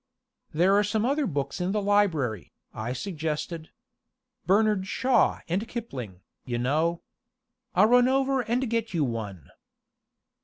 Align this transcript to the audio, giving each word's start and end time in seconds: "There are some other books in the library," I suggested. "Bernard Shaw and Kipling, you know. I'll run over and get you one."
"There 0.51 0.73
are 0.75 0.83
some 0.83 1.05
other 1.05 1.27
books 1.27 1.61
in 1.61 1.73
the 1.73 1.79
library," 1.79 2.51
I 2.73 2.91
suggested. 2.91 3.69
"Bernard 4.47 4.87
Shaw 4.87 5.41
and 5.47 5.67
Kipling, 5.67 6.21
you 6.43 6.57
know. 6.57 7.03
I'll 7.75 7.85
run 7.85 8.07
over 8.07 8.41
and 8.41 8.67
get 8.67 8.95
you 8.95 9.03
one." 9.03 9.49